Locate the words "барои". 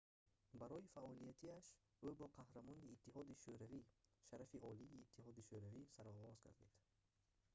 0.59-0.91